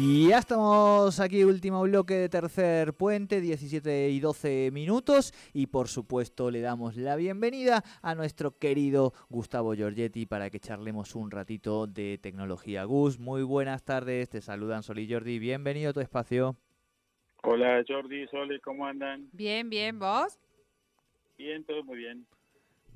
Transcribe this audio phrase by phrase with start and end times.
[0.00, 5.32] Y ya estamos aquí, último bloque de tercer puente, 17 y 12 minutos.
[5.52, 11.16] Y por supuesto le damos la bienvenida a nuestro querido Gustavo Giorgetti para que charlemos
[11.16, 12.84] un ratito de tecnología.
[12.84, 16.56] Gus, muy buenas tardes, te saludan Sol y Jordi, bienvenido a tu espacio.
[17.42, 19.28] Hola Jordi, Sole, ¿cómo andan?
[19.32, 20.38] Bien, bien, ¿vos?
[21.36, 22.24] Bien, todo muy bien.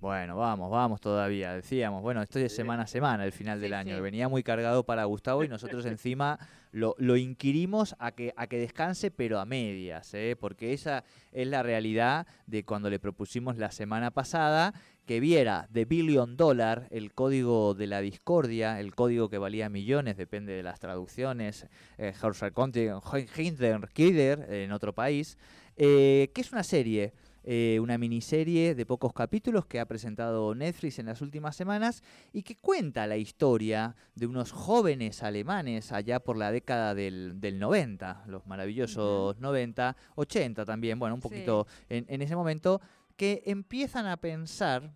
[0.03, 1.55] Bueno, vamos, vamos todavía.
[1.55, 3.95] Decíamos, bueno, esto es semana a semana, el final del año.
[3.95, 4.01] sí.
[4.01, 6.41] Venía muy cargado para Gustavo y nosotros encima
[6.73, 10.35] lo, lo inquirimos a que, a que descanse, pero a medias, ¿eh?
[10.37, 14.75] porque esa es la realidad de cuando le propusimos la semana pasada
[15.07, 20.17] que viera The Billion Dollar, el código de la discordia, el código que valía millones,
[20.17, 22.13] depende de las traducciones, eh,
[23.37, 25.39] Hinder, Kidder, en otro país,
[25.77, 27.13] eh, que es una serie
[27.45, 32.43] eh, una miniserie de pocos capítulos que ha presentado Netflix en las últimas semanas y
[32.43, 38.25] que cuenta la historia de unos jóvenes alemanes allá por la década del, del 90,
[38.29, 41.29] los maravillosos 90, 80 también, bueno, un Sí.
[41.29, 42.81] poquito en, en ese momento,
[43.17, 44.95] que empiezan a pensar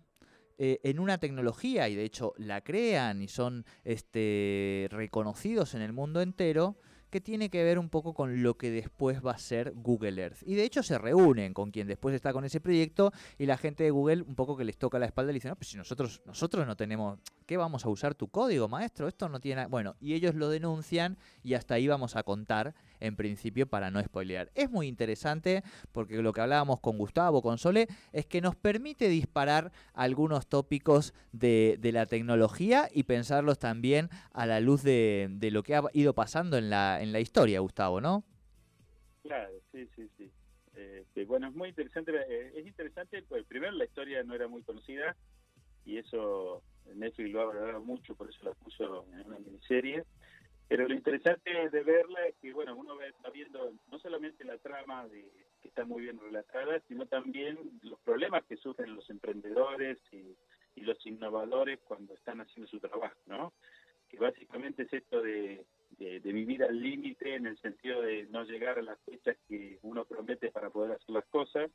[0.57, 5.93] eh, en una tecnología y de hecho la crean y son este, reconocidos en el
[5.93, 6.77] mundo entero
[7.09, 10.43] que tiene que ver un poco con lo que después va a ser Google Earth.
[10.45, 13.83] Y de hecho se reúnen con quien después está con ese proyecto y la gente
[13.83, 15.77] de Google un poco que les toca la espalda y le dicen, no, pues si
[15.77, 19.07] nosotros, nosotros no tenemos, ¿qué vamos a usar tu código, maestro?
[19.07, 19.55] Esto no tiene...
[19.55, 19.67] nada".
[19.69, 24.03] Bueno, y ellos lo denuncian y hasta ahí vamos a contar en principio para no
[24.03, 24.51] spoilear.
[24.53, 29.09] Es muy interesante porque lo que hablábamos con Gustavo, con Sole, es que nos permite
[29.09, 35.49] disparar algunos tópicos de, de la tecnología y pensarlos también a la luz de, de
[35.49, 38.23] lo que ha ido pasando en la, en la historia, Gustavo, ¿no?
[39.23, 40.31] Claro, sí, sí, sí.
[41.15, 42.11] Que, bueno, es muy interesante.
[42.29, 45.15] eh, es interesante, pues primero la historia no era muy conocida
[45.85, 46.61] y eso
[46.95, 50.03] Netflix lo ha valorado mucho, por eso la puso en una miniserie.
[50.67, 55.07] Pero lo interesante de verla es que, bueno, uno está viendo no solamente la trama
[55.07, 55.29] de
[55.61, 60.35] que está muy bien relatada, sino también los problemas que sufren los emprendedores y,
[60.81, 63.51] los innovadores cuando están haciendo su trabajo, ¿no?
[64.07, 65.65] Que básicamente es esto de,
[65.97, 70.05] de vivir al límite en el sentido de no llegar a las fechas que uno
[70.05, 71.71] promete para poder hacer las cosas,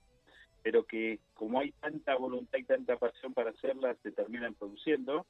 [0.62, 5.26] pero que como hay tanta voluntad y tanta pasión para hacerlas, se terminan produciendo.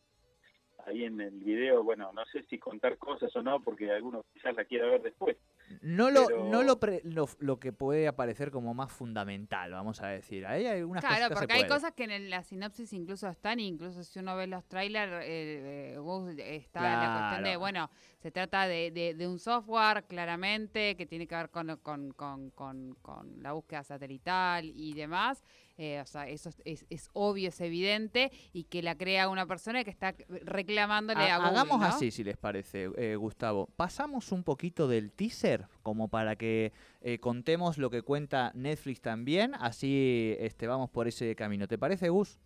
[0.85, 4.55] Ahí en el video, bueno, no sé si contar cosas o no, porque algunos quizás
[4.55, 5.37] la quiera ver después.
[5.81, 10.01] No lo, Pero- no lo, pre- lo, lo que puede aparecer como más fundamental, vamos
[10.03, 10.47] a decir.
[10.47, 11.71] Ahí hay algunas Claro, cositas se porque hay puede.
[11.81, 15.93] cosas que en el- la sinopsis incluso están, incluso si uno ve los trailers, eh,
[15.95, 20.97] eh, Gus, está la cuestión de, bueno, se trata de, de- de un software claramente
[20.97, 25.43] que tiene que ver con, con, con- con- con la búsqueda satelital y demás.
[25.79, 29.47] Eh, o sea, eso es, es- es obvio, es evidente, y que la crea una
[29.47, 31.87] persona que está reclamándole Ha- a Google, Hagamos ¿no?
[31.87, 33.69] así, si les parece, eh, Gustavo.
[33.77, 39.55] Pasamos un poquito del teaser, como para que eh, contemos lo que cuenta Netflix también,
[39.55, 41.67] así este, vamos por ese camino.
[41.69, 42.39] ¿Te parece, Gus?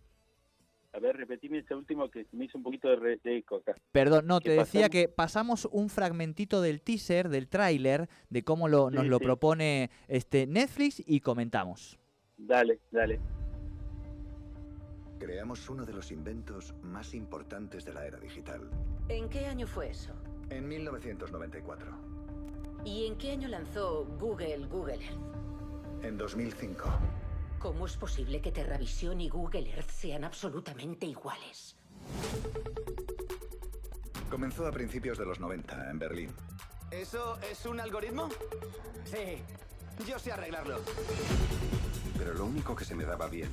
[0.93, 3.75] A ver, repetime ese último que me hizo un poquito de, re- de eco acá.
[3.91, 4.89] Perdón, no, te ¿Qué decía pasamos?
[4.89, 9.91] que pasamos un fragmentito del teaser, del tráiler, de cómo lo, nos Sí, lo propone
[10.07, 11.99] este Netflix y comentamos.
[12.37, 13.19] Dale, dale.
[15.19, 18.69] Creamos uno de los inventos más importantes de la era digital.
[19.09, 20.13] ¿En qué año fue eso?
[20.49, 21.91] En 1994.
[22.85, 26.03] ¿Y en qué año lanzó Google Google Earth?
[26.03, 26.85] En 2005.
[27.59, 31.75] ¿Cómo es posible que TerraVision y Google Earth sean absolutamente iguales?
[34.29, 36.29] Comenzó a principios de los 90 en Berlín.
[36.91, 38.29] ¿Eso es un algoritmo?
[39.05, 39.41] Sí.
[40.07, 40.77] Yo sé arreglarlo.
[42.27, 43.49] Pero lo único que se me daba bien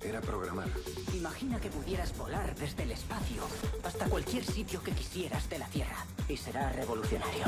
[0.00, 0.68] era programar.
[1.12, 3.42] Imagina que pudieras volar desde el espacio
[3.82, 6.06] hasta cualquier sitio que quisieras de la Tierra.
[6.28, 7.46] Y será revolucionario.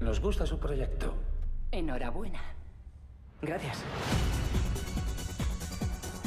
[0.00, 1.14] Nos gusta su proyecto.
[1.70, 2.40] Enhorabuena.
[3.42, 3.80] Gracias.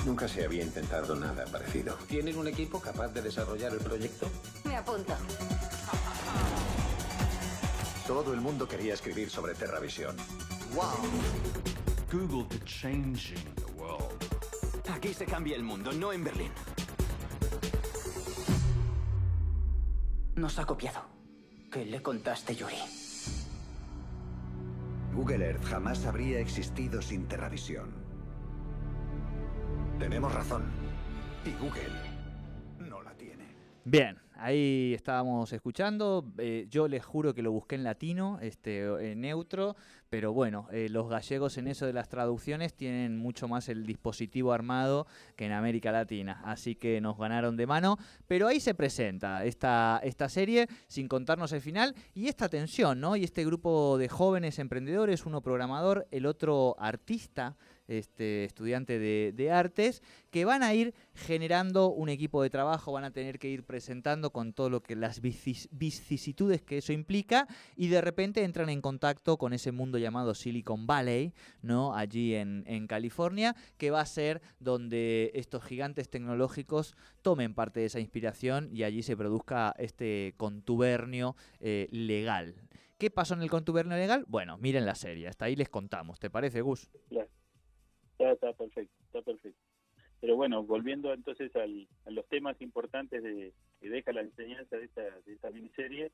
[0.06, 1.96] Nunca se había intentado nada parecido.
[2.08, 4.30] ¿Tienen un equipo capaz de desarrollar el proyecto?
[4.64, 5.16] Me apunto.
[8.06, 10.16] Todo el mundo quería escribir sobre Terravisión.
[10.76, 11.75] ¡Wow!
[12.16, 14.24] Google to changing the world.
[14.90, 16.52] Aquí se cambia el mundo, no en Berlín.
[20.36, 21.02] Nos ha copiado.
[21.70, 22.78] ¿Qué le contaste, Yuri?
[25.14, 27.94] Google Earth jamás habría existido sin Terravisión.
[30.00, 30.64] Tenemos razón.
[31.44, 32.00] Y Google
[32.80, 33.46] no la tiene.
[33.84, 36.26] Bien, ahí estábamos escuchando.
[36.38, 39.76] eh, yo les juro que lo busqué en latino, este, en neutro,
[40.10, 44.54] pero bueno, eh, los gallegos en eso de las traducciones tienen mucho más el dispositivo
[44.54, 47.98] armado que en América Latina, así que nos ganaron de mano.
[48.28, 53.16] Pero ahí se presenta esta, esta serie, sin contarnos el final, y esta tensión, ¿no?
[53.16, 60.02] Y este grupo de jóvenes emprendedores, uno programador, el otro artista, este, estudiante de, artes,
[60.32, 64.32] que van a ir generando un equipo de trabajo, van a tener que ir presentando
[64.32, 68.82] con todo lo que las vicis- vicisitudes que eso implica y de repente entran en
[68.82, 71.96] contacto con ese mundo llamado Silicon Valley, ¿no?
[71.96, 78.00] Allí en, California, que va a ser donde estos gigantes tecnológicos tomen parte de esa
[78.00, 82.56] inspiración y allí se produzca este contubernio eh, legal.
[82.98, 84.26] ¿Qué pasó en el contubernio legal?
[84.28, 86.20] Bueno, miren la serie, hasta ahí les contamos.
[86.20, 86.90] ¿Te parece, Gus?
[88.32, 89.60] Está, perfecto, está perfecto.
[90.22, 94.86] Pero bueno, volviendo entonces al, a los temas importantes de, que deja la enseñanza de
[94.86, 96.12] esta, de esta miniserie,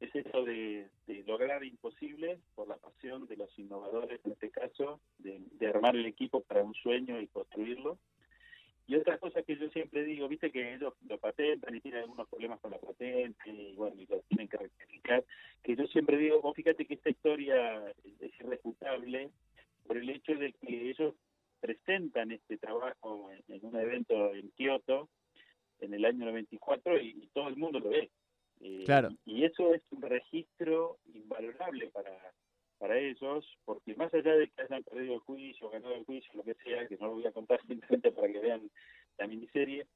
[0.00, 5.00] es eso de, de lograr imposible por la pasión de los innovadores, en este caso,
[5.18, 7.98] de, de armar el equipo para un sueño y construirlo.
[8.88, 12.28] Y otra cosa que yo siempre digo, viste que ellos lo patentan y tienen algunos
[12.28, 15.24] problemas con la patente y bueno, y lo tienen que rectificar,
[15.64, 17.90] que yo siempre digo, vos fíjate que esta historia
[18.20, 19.30] es irrefutable
[19.86, 21.14] por el hecho de que ellos
[21.60, 25.08] presentan este trabajo en, en un evento en Kioto
[25.80, 28.10] en el año 94 y, y todo el mundo lo ve.
[28.60, 29.10] Eh, Claro.
[29.24, 32.12] Y eso es un registro invalorable para,
[32.78, 36.44] para ellos, porque más allá de que hayan perdido el juicio, ganado el juicio, lo
[36.44, 38.70] que sea, que no lo voy a contar simplemente para que vean
[39.18, 39.86] la miniserie,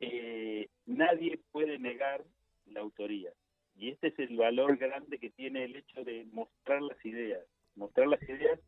[0.00, 2.24] eh, nadie puede negar
[2.66, 3.32] la autoría.
[3.74, 7.44] Y este es el valor grande que tiene el hecho de mostrar las ideas,
[7.74, 8.58] mostrar las ideas,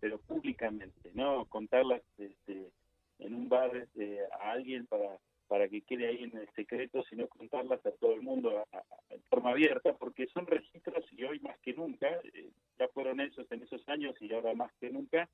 [0.00, 2.70] pero públicamente, no contarlas este,
[3.18, 7.28] en un bar este, a alguien para para que quede ahí en el secreto, sino
[7.28, 11.22] contarlas a todo el mundo a- a- a- en forma abierta, porque son registros y
[11.22, 14.90] hoy más que nunca, eh, ya fueron esos en esos años y ahora más que
[14.90, 15.28] nunca,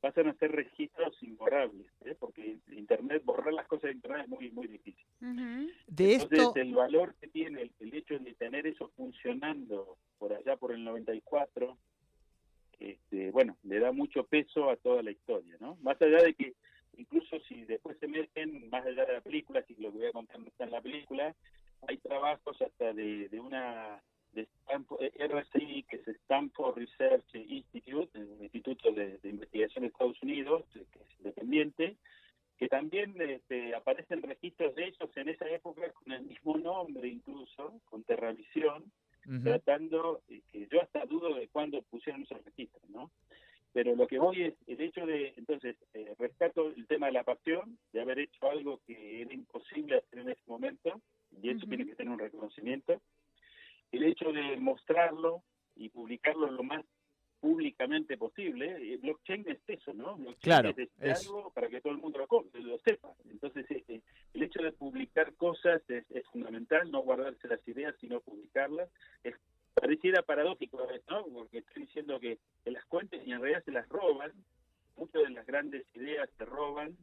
[0.00, 2.16] pasan a ser registros imborrables, ¿eh?
[2.18, 5.04] porque Internet, borrar las cosas de Internet es muy, muy difícil.
[5.20, 10.32] De Entonces, esto, el valor que tiene el, el hecho de tener eso funcionando por
[10.32, 11.76] allá por el 94,
[12.90, 15.76] este, bueno, le da mucho peso a toda la historia, ¿no?
[15.82, 16.54] Más allá de que
[16.96, 20.12] incluso si después se meten, más allá de la película, si lo que voy a
[20.12, 21.34] contar en la película,
[21.88, 24.02] hay trabajos hasta de, una
[24.32, 29.88] de Stanford, eh, RCI, que es Stanford Research Institute, un instituto de, de investigación de
[29.88, 31.96] Estados Unidos, eh, que es independiente,
[32.62, 37.80] que también este, aparecen registros de ellos en esa época con el mismo nombre incluso,
[37.86, 38.84] con Terravisión,
[39.26, 39.42] Ujú.
[39.44, 43.10] tratando, que yo hasta dudo de cuándo pusieron esos registros, ¿no?
[43.72, 47.24] Pero lo que voy es el hecho de, entonces, eh, rescato el tema de la
[47.24, 51.00] pasión, de haber hecho algo que era imposible hacer en ese momento,
[51.40, 53.00] y eso tiene que tener un reconocimiento.
[53.90, 55.42] El hecho de mostrarlo
[55.76, 56.84] y publicarlo lo más
[57.40, 60.16] públicamente posible, eh, blockchain es eso, ¿no?
[60.16, 63.12] Blockchain Claro, es, este es- algo para que todo el mundo lo, co- lo sepa.
[63.28, 64.00] Entonces, eh,
[64.34, 68.88] el hecho de publicar cosas es, es fundamental, no guardarse las ideas, sino publicarlas.
[69.24, 69.34] Es,
[69.74, 71.24] pareciera paradójico, a veces, ¿no?
[71.24, 74.32] Porque estoy diciendo que, que las cuentes y en realidad se las roban,
[74.96, 76.96] muchas de las grandes ideas se roban.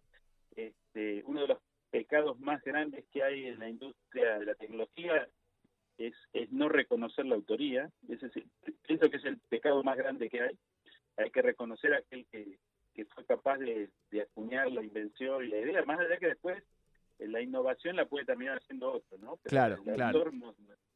[0.56, 1.60] Este, uno de los
[1.92, 5.28] pecados más grandes que hay en la industria de la tecnología
[5.98, 7.90] es, es no reconocer la autoría.
[8.08, 8.34] Ese es
[8.88, 10.58] pienso que es el pecado más grande que hay.
[11.18, 12.58] Hay que reconocer a aquel que,
[12.94, 16.64] que fue capaz de, de acuñar la invención y la idea, más allá que después
[17.20, 19.38] eh, la innovación la puede terminar haciendo otro, ¿no?
[19.44, 20.32] Pero Claro, el claro.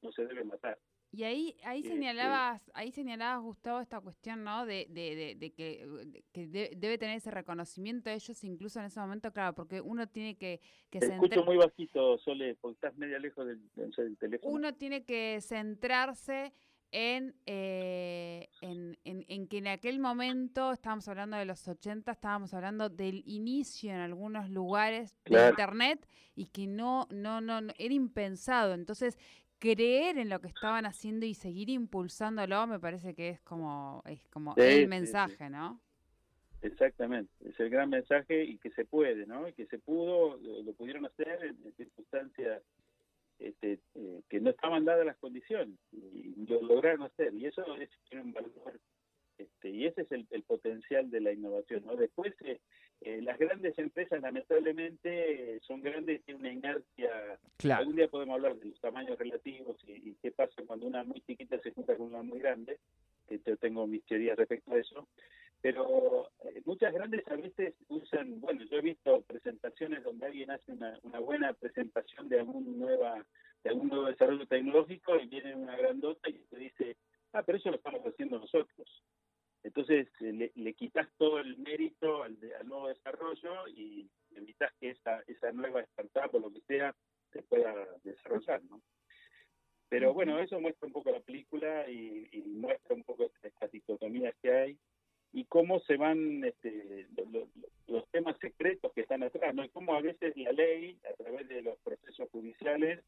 [0.01, 0.77] no se debe matar.
[1.15, 4.65] Y ahí, ahí Este- señalabas, ahí señalabas, Gustavo, esta cuestión, ¿no?
[4.65, 8.79] De, de, de, de que, de- que de- debe tener ese reconocimiento de ellos incluso
[8.79, 12.73] en ese momento, claro, porque uno tiene que, que Te escucho muy bajito, Sole, porque
[12.77, 14.51] estás media lejos del, del- del teléfono.
[14.55, 16.51] uno tiene que centrarse
[16.91, 22.53] en, eh, en, en- en que en aquel momento, estábamos hablando de los 80, estábamos
[22.55, 25.49] hablando del inicio en algunos lugares de Claro.
[25.49, 28.73] Internet y que no, no, no, no- era impensado.
[28.73, 29.17] Entonces,
[29.63, 34.27] creer en lo que estaban haciendo y seguir impulsándolo me parece que es como, es
[34.27, 34.87] como Sí, el sí.
[34.87, 35.79] mensaje, ¿no?
[36.61, 39.47] Exactamente, es el gran mensaje y que se puede, ¿no?
[39.47, 42.61] Y que se pudo, lo, pudieron hacer en, circunstancias
[43.39, 45.79] este, eh, que no estaban dadas las condiciones.
[45.93, 47.33] Y, lo lograron hacer.
[47.33, 48.79] Y eso es un valor
[49.37, 51.83] este, y ese es el, potencial de la innovación.
[51.85, 51.95] ¿no?
[51.95, 52.59] Después, eh,
[53.05, 57.37] eh, las grandes empresas lamentablemente son grandes y tienen una inercia.
[57.57, 57.81] Claro.
[57.81, 61.59] Algún día podemos hablar de los tamaños relativos y, qué pasa cuando una muy chiquita
[61.59, 62.79] se junta con una muy grande.
[63.27, 65.07] Que yo tengo mis teorías respecto a eso.
[65.61, 70.71] Pero eh, muchas grandes a veces usan, bueno, yo he visto presentaciones donde alguien hace
[70.71, 73.25] una, una buena presentación de algún, nueva,
[73.63, 76.97] de algún nuevo desarrollo tecnológico y viene una grandota y te dice,
[77.33, 79.03] ah, pero eso lo estamos haciendo nosotros.
[79.63, 85.51] Entonces eh, le, quitas todo el mérito al, nuevo desarrollo y evitas que esa, esa
[85.51, 86.93] nueva startup o lo que sea
[87.31, 88.81] se pueda desarrollar, ¿no?
[89.89, 94.51] Pero bueno, eso muestra un poco la película y, muestra un poco estas dicotomías que
[94.51, 94.77] hay
[95.31, 97.07] y cómo se van este,
[97.87, 99.63] los temas secretos que están atrás, ¿no?
[99.63, 103.03] Y cómo a veces la ley, a través de los procesos judiciales,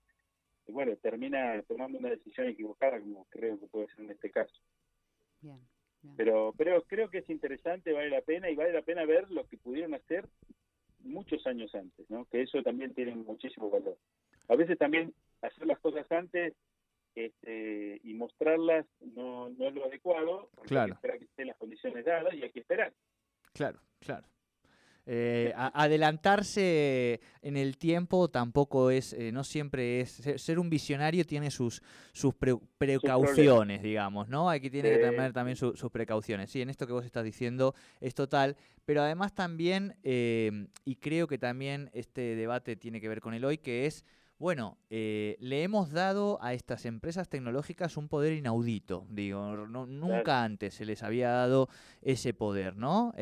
[0.67, 4.55] bueno, termina tomando una decisión equivocada, como creo que puede ser en este caso.
[5.41, 5.59] Bien.
[6.17, 9.47] Pero, pero creo que es interesante, vale la pena y vale la pena ver lo
[9.47, 10.27] que pudieron hacer
[10.99, 12.25] muchos años antes, ¿no?
[12.25, 13.97] Que eso también tiene muchísimo valor.
[14.47, 16.53] A veces también hacer las cosas antes
[17.15, 20.83] este, y mostrarlas no, no es lo adecuado, claro.
[20.83, 22.93] hay que esperar que estén las condiciones dadas y hay que esperar.
[23.53, 24.27] Claro, claro.
[25.07, 31.51] Eh, adelantarse en el tiempo tampoco es, eh, no siempre es, ser un visionario tiene
[31.51, 34.49] sus, sus precauciones, digamos, ¿no?
[34.49, 36.49] Hay que tiene que tener también sus precauciones.
[36.49, 41.27] Sí, en esto que vos estás diciendo es total, pero además también, eh, y creo
[41.27, 44.03] que también este debate tiene que ver con el hoy, que es,
[44.39, 50.83] bueno, le hemos dado a estas empresas tecnológicas un poder inaudito, digo, nunca antes se
[50.83, 51.69] les había dado
[52.01, 53.13] ese poder, ¿no?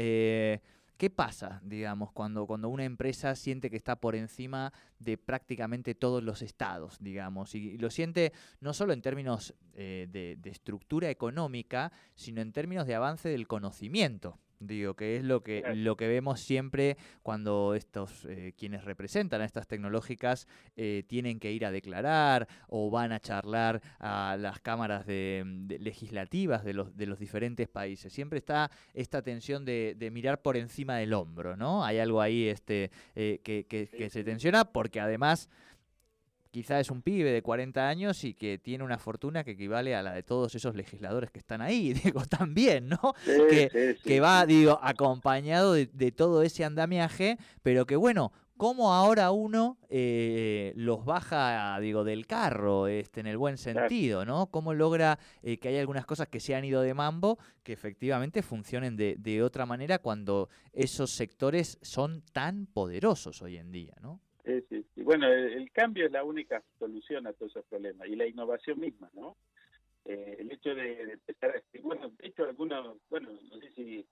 [0.98, 6.24] ¿Qué pasa, digamos, cuando, cuando una empresa siente que está por encima de prácticamente todos
[6.24, 7.56] los estados, digamos?
[7.56, 8.32] Y, lo siente
[8.62, 14.40] no solo en términos eh, de estructura económica, sino en términos de avance del conocimiento.
[14.60, 19.46] Digo, que es lo que, lo que vemos siempre cuando estos eh, quienes representan a
[19.46, 25.06] estas tecnológicas eh, tienen que ir a declarar o van a charlar a las cámaras
[25.06, 25.44] de,
[25.80, 28.14] legislativas de los, de los diferentes países.
[28.14, 31.84] Siempre está esta tensión de, mirar por encima del hombro, ¿no?
[31.84, 35.50] Hay algo ahí este, eh, que, que se tensiona porque además
[36.54, 40.04] quizá es un pibe de 40 años y que tiene una fortuna que equivale a
[40.04, 43.16] la de todos esos legisladores que están ahí, digo, también, ¿no?
[43.26, 50.74] que, va, digo, acompañado de, todo ese andamiaje, pero que bueno, cómo ahora uno eh,
[50.76, 54.52] los baja, digo, del carro, este, en el buen sentido, ¿no?
[54.52, 58.44] Cómo logra eh, que haya algunas cosas que se han ido de mambo que efectivamente
[58.44, 64.22] funcionen de, de otra manera cuando esos sectores son tan poderosos hoy en día, ¿no?
[64.44, 68.80] Sí, Bueno, el, cambio es la única solución a todos esos problemas y la innovación
[68.80, 69.38] misma, ¿no?
[70.06, 71.80] Eh, el hecho de, empezar a...
[71.82, 74.06] Bueno, de hecho, algunos, bueno, no sé si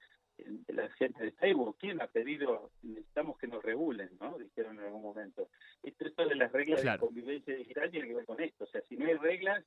[0.67, 4.37] la gente de Facebook, ¿quién ha pedido, necesitamos que nos regulen, ¿no?
[4.37, 5.49] Dijeron en algún momento.
[5.83, 8.63] Esto, esto de las reglas de convivencia digital tiene que ver con esto.
[8.63, 9.63] O sea, si no hay reglas,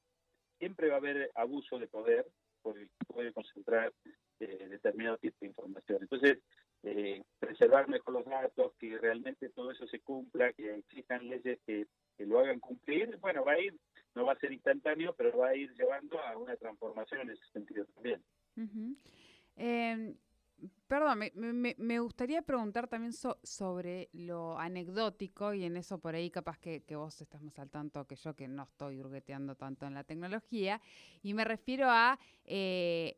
[0.58, 2.26] siempre va a haber abuso de poder,
[2.62, 3.92] porque puede concentrar
[4.40, 5.98] eh, determinado tipo de información.
[6.00, 6.38] Entonces,
[6.86, 11.86] eh, preservar mejor los datos, que realmente todo eso se cumpla, que existan leyes que,
[12.18, 13.74] lo hagan cumplir, bueno, va a ir,
[14.14, 17.44] no va a ser instantáneo, pero va a ir llevando a una transformación en ese
[17.52, 18.22] sentido también.
[19.56, 20.14] Em,
[20.86, 26.58] perdón, me, me, gustaría preguntar también sobre lo anecdótico y en eso por ahí capaz
[26.58, 29.94] que, que, vos estás más al tanto que yo, que no estoy hurgueteando tanto en
[29.94, 30.80] la tecnología,
[31.22, 33.16] y me refiero a eh,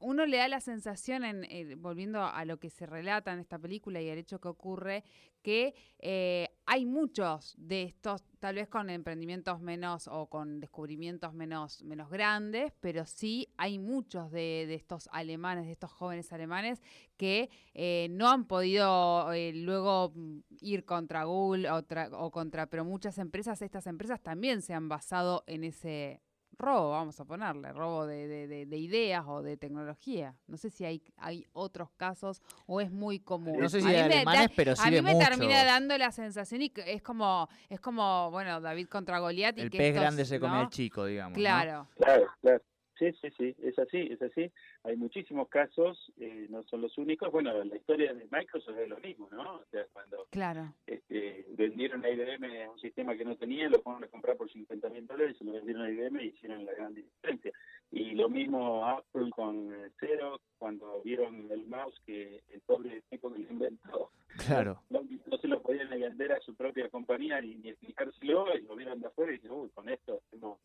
[0.00, 3.58] uno le da la sensación, en, eh, volviendo a lo que se relata en esta
[3.58, 5.04] película y el hecho que ocurre,
[5.42, 11.82] que eh, hay muchos de estos, tal vez con emprendimientos menos o con descubrimientos menos,
[12.10, 16.82] grandes, pero sí hay muchos de, estos alemanes, de estos jóvenes alemanes,
[17.16, 23.18] que eh, no han podido luego mm, ir contra Google o, o contra, pero muchas
[23.18, 26.20] empresas, estas empresas también se han basado en ese
[26.58, 30.34] robo, vamos a ponerle, robo de, ideas o de tecnología.
[30.46, 33.60] No sé si hay, hay otros casos o es muy común.
[33.60, 36.72] No sé si hay alemanes, pero sí A mí me termina dando la sensación y
[36.86, 39.58] es como, es como bueno, David contra Goliat.
[39.58, 41.36] El pez grande se come al chico, digamos.
[41.36, 41.88] Claro.
[41.96, 42.62] Claro, claro.
[42.98, 44.50] Sí, sí, sí, es así, es así.
[44.82, 47.30] Hay muchísimos casos, eh, no son los únicos.
[47.30, 49.56] Bueno, la historia de Microsoft es lo mismo, ¿no?
[49.56, 50.74] O sea, cuando claro.
[50.86, 54.88] este, vendieron a IBM un sistema que no tenía, lo fueron a comprar por 50
[54.90, 57.52] mil dólares, se lo vendieron a IBM y hicieron la gran diferencia.
[57.92, 63.38] Y lo mismo Apple con Xerox, cuando vieron el mouse que el pobre tipo que
[63.38, 64.10] lo inventó,
[64.44, 64.82] claro.
[64.90, 65.02] no,
[65.40, 69.06] se lo podían vender a su propia compañía ni, ni explicárselo, y lo vieron de
[69.06, 70.58] afuera y dijeron, uy, con esto hacemos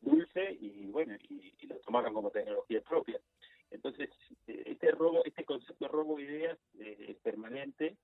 [0.00, 1.16] dulce y bueno,
[1.84, 3.20] tomaron como tecnología propia.
[3.70, 4.08] Entonces,
[4.46, 7.96] este robo, este concepto de robo de ideas eh, es permanente.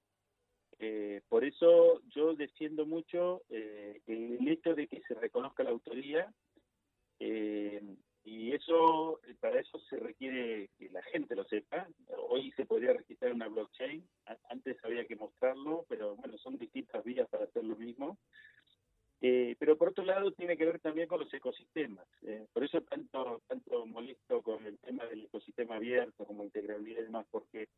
[0.78, 6.32] Eh, por eso yo defiendo mucho eh, el hecho de que se reconozca la autoría
[7.20, 7.80] eh,
[8.24, 11.86] y eso para eso se requiere que la gente lo sepa.
[12.28, 14.02] Hoy se podría registrar una blockchain,
[14.48, 18.18] antes había que mostrarlo, pero bueno, son distintas vías para hacer lo mismo.
[19.20, 22.06] Eh, pero por otro lado tiene que ver también con los ecosistemas.
[22.22, 27.04] eh, por eso tanto tanto molesto con el tema del ecosistema abierto como integrabilidad y
[27.04, 27.68] demás, porque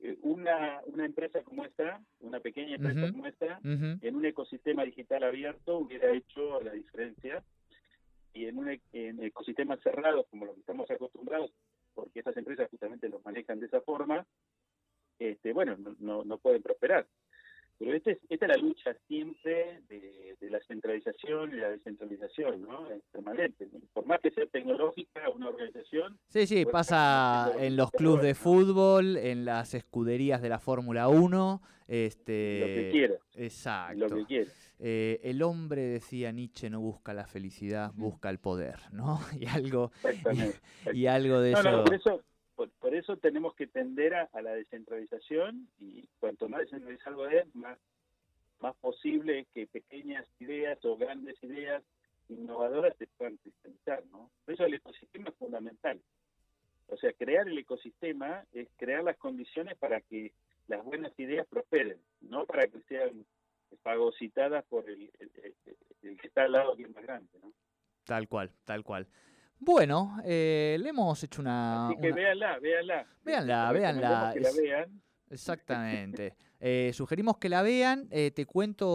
[0.00, 3.58] eh, una, una empresa como esta, una pequeña empresa como esta,
[4.00, 7.42] en un ecosistema digital abierto hubiera hecho la diferencia
[8.34, 11.52] y en un e- en ecosistemas cerrados como los que estamos acostumbrados,
[11.94, 14.24] porque estas empresas justamente los manejan de esa forma,
[15.18, 17.06] este, bueno, no, no, no pueden prosperar.
[17.84, 22.62] Pero este es- esta es la lucha siempre de, de la centralización y la descentralización,
[22.62, 22.88] ¿no?
[22.90, 23.68] Es permanente.
[23.92, 29.16] Por más que sea tecnológica una organización, Sí, sí, pasa en los clubes de fútbol,
[29.16, 33.98] en las escuderías de la Fórmula 1, este, lo que quiera, Exacto.
[34.08, 34.50] lo que quiera.
[34.78, 39.18] Eh, el hombre, decía Nietzsche, no busca la felicidad, busca el poder, ¿no?
[39.40, 40.58] Y algo, Exactamente.
[40.92, 41.70] y algo de No, eso.
[41.70, 42.22] no, por eso,
[42.70, 47.78] por, eso tenemos que tender a, la descentralización y cuanto más descentralizado es, más,
[48.60, 51.82] más posible que pequeñas ideas o grandes ideas
[52.28, 54.30] innovadoras se puedan cristalizar, ¿no?
[54.44, 56.00] Por eso el ecosistema es fundamental.
[56.88, 60.32] O sea, crear el ecosistema es crear las condiciones para que
[60.68, 63.24] las buenas ideas prosperen, no para que sean
[63.82, 65.10] fagocitadas por el-
[66.02, 67.52] el que está al lado que es más grande, ¿no?
[68.04, 69.06] Tal cual, tal cual.
[69.64, 71.86] Bueno, eh, le hemos hecho una...
[71.86, 73.06] Así que una- véanla, véanla.
[73.24, 75.02] Véanla, véanla, Que la vean.
[75.32, 76.34] Exactamente.
[76.60, 78.06] Eh, sugerimos que la vean.
[78.10, 78.86] Eh, te cuento,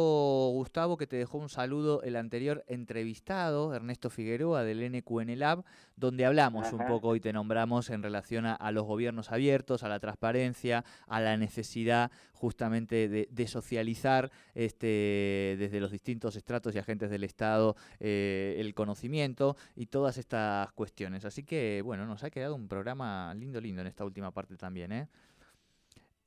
[0.53, 5.65] Gustavo, que te dejó un saludo el anterior entrevistado, Ernesto Figueroa, del NQN Lab,
[5.97, 9.89] donde hablamos un poco y te nombramos en relación a, a los gobiernos abiertos, a
[9.89, 16.79] la transparencia, a la necesidad justamente de, de socializar este, desde los distintos estratos y
[16.79, 21.25] agentes del Estado eh, el conocimiento y todas estas cuestiones.
[21.25, 24.91] Así que, bueno, nos ha quedado un programa lindo, lindo en esta última parte también,
[24.91, 25.07] ¿eh?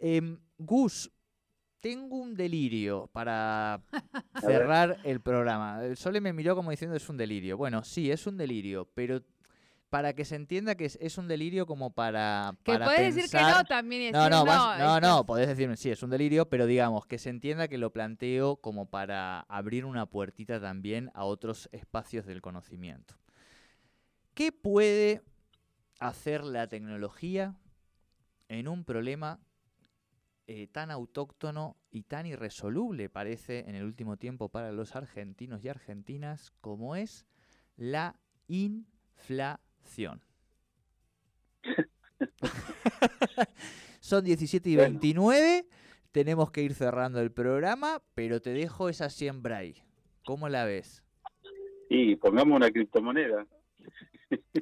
[0.00, 1.10] Em, Gus,
[1.80, 3.80] tengo un delirio para
[4.40, 5.84] cerrar el programa.
[5.84, 7.56] El Sole me miró como diciendo es un delirio.
[7.56, 9.22] Bueno, sí, es un delirio, pero
[9.90, 13.30] para que se entienda que es, es un delirio como para, Que para podés decir
[13.30, 15.90] que no también y decir no, no, vas- no, esto no, es- podés decirme, sí,
[15.90, 20.06] es un delirio, pero digamos, que se entienda que lo planteo como para abrir una
[20.06, 23.14] puertita también a otros espacios del conocimiento.
[24.34, 25.22] ¿Qué puede
[25.98, 27.56] hacer la tecnología
[28.48, 29.40] en un problema
[30.52, 35.68] eh, tan autóctono y tan irresoluble, parece, en el último tiempo para los argentinos y
[35.68, 37.24] argentinas, como es
[37.76, 40.20] la inflación?
[44.00, 44.90] Son 17 y Bueno.
[44.90, 45.66] 29,
[46.10, 49.76] tenemos que ir cerrando el programa, pero te dejo esa siembra ahí.
[50.24, 51.04] ¿Cómo la ves?
[51.88, 53.46] Y pongamos una criptomoneda.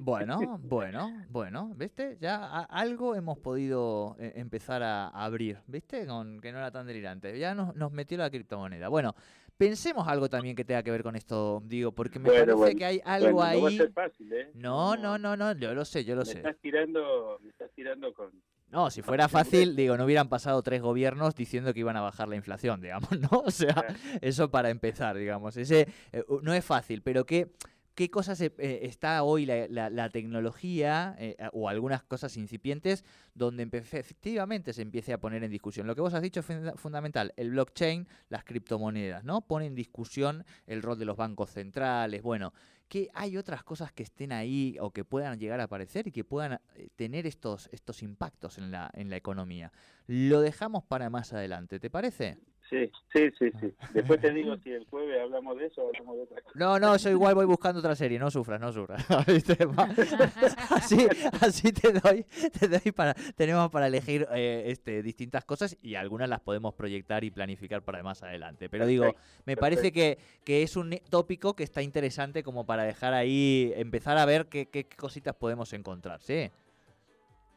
[0.00, 2.18] Bueno, bueno, bueno, ¿viste?
[2.20, 6.06] Ya a- algo hemos podido eh, empezar a abrir, ¿viste?
[6.06, 7.36] Con que no era tan delirante.
[7.38, 8.88] Ya nos, nos metió la criptomoneda.
[8.88, 9.14] Bueno,
[9.56, 12.78] pensemos algo también que tenga que ver con esto, digo, porque me Bueno, parece bueno,
[12.78, 13.76] que hay algo Bueno, no va a ahí.
[13.78, 14.50] ser fácil, ¿eh?
[14.54, 16.38] No, no, no, no, yo lo sé, yo lo Me sé.
[16.38, 18.30] estás tirando, me estás tirando con...
[18.70, 22.28] No, si fuera fácil, digo, no hubieran pasado tres gobiernos diciendo que iban a bajar
[22.28, 23.28] la inflación, digamos, ¿no?
[23.46, 23.84] O sea,
[24.20, 25.56] eso para empezar, digamos.
[25.56, 27.50] Ese eh, no es fácil, pero ¿qué,
[27.98, 34.72] qué cosas eh, eh, está hoy la, tecnología eh, o algunas cosas incipientes donde efectivamente
[34.72, 35.88] se empiece a poner en discusión?
[35.88, 39.40] Lo que vos has dicho es funda- fundamental, el blockchain, las criptomonedas, ¿no?
[39.40, 42.52] Pone en discusión el rol de los bancos centrales, bueno,
[42.86, 46.22] que hay otras cosas que estén ahí o que puedan llegar a aparecer y que
[46.22, 46.60] puedan
[46.94, 49.72] tener estos, estos impactos en la, en la economía.
[50.06, 52.38] Lo dejamos para más adelante, ¿te parece?
[52.68, 53.74] Sí, sí, sí, sí.
[53.94, 56.58] Después te digo si el jueves hablamos de eso o hablamos de otra cosa.
[56.58, 59.06] No, no, yo igual voy buscando otra serie, no sufras, no sufras.
[60.70, 61.06] Así,
[61.40, 62.24] así te doy,
[62.58, 67.24] te doy para, tenemos para elegir eh, este, distintas cosas y algunas las podemos proyectar
[67.24, 68.68] y planificar para más adelante.
[68.68, 72.84] Pero digo, Perfecto, me parece que, que es un tópico que está interesante como para
[72.84, 76.50] dejar ahí, empezar a ver qué, qué cositas podemos encontrar, ¿sí?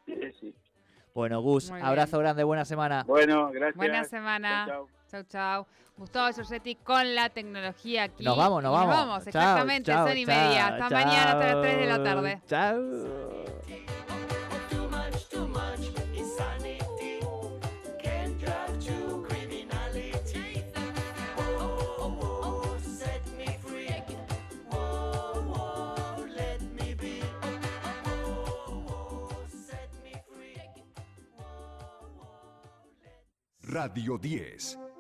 [0.06, 0.56] Sí, sí.
[1.14, 3.04] Bueno, Gus, abrazo grande, buena semana.
[3.06, 3.76] Bueno, gracias.
[3.76, 4.66] Buena semana.
[4.68, 4.88] Chau.
[5.12, 5.68] Chau, chau.
[5.98, 8.24] Gustavo Giorgetti con la tecnología aquí.
[8.24, 8.88] Nos vamos, nos vamos.
[8.88, 9.92] Nos vamos, exactamente.
[9.92, 10.68] Chau, Son y media.
[10.68, 12.42] Hasta mañana, hasta las 3 de la tarde.
[12.48, 13.42] Chau.
[33.62, 34.91] Radio 10.